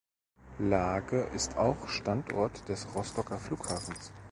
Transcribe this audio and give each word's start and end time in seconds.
Laage 0.57 1.27
ist 1.35 1.57
auch 1.57 1.87
Standort 1.87 2.67
des 2.67 2.87
Rostocker 2.95 3.37
Flughafens. 3.37 4.11